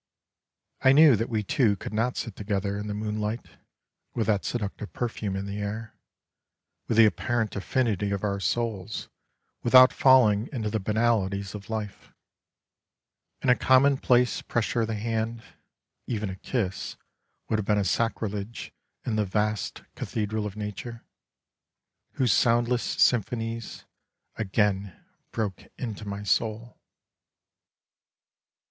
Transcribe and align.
I 0.81 0.93
knew 0.93 1.15
that 1.15 1.29
we 1.29 1.43
two 1.43 1.75
could 1.75 1.93
not 1.93 2.17
sit 2.17 2.35
together 2.35 2.75
in 2.75 2.87
the 2.87 2.95
moon 2.95 3.19
light, 3.19 3.45
with 4.15 4.25
that 4.25 4.43
seductive 4.43 4.91
perfume 4.93 5.35
in 5.35 5.45
the 5.45 5.59
air, 5.59 5.93
with 6.87 6.97
the 6.97 7.05
apparent 7.05 7.55
affinity 7.55 8.09
of 8.09 8.23
our 8.23 8.39
souls, 8.39 9.09
without 9.61 9.93
falling 9.93 10.49
into 10.51 10.71
the 10.71 10.79
banalities 10.79 11.53
of 11.53 11.69
life; 11.69 12.11
and 13.43 13.51
a 13.51 13.55
commonplace 13.55 14.41
pressure 14.41 14.81
of 14.81 14.87
the 14.87 14.95
hand, 14.95 15.43
even 16.07 16.31
a 16.31 16.35
kiss 16.35 16.97
would 17.47 17.59
have 17.59 17.65
been 17.67 17.77
a 17.77 17.85
sacrilege 17.85 18.73
in 19.05 19.17
the 19.17 19.23
vast 19.25 19.83
cathe 19.95 20.25
dral 20.27 20.47
of 20.47 20.55
nature, 20.57 21.03
whose 22.13 22.33
soundless 22.33 22.81
symphonies 22.81 23.85
again 24.35 24.99
broke 25.31 25.67
into 25.77 26.07
my 26.07 26.23
soul. 26.23 26.79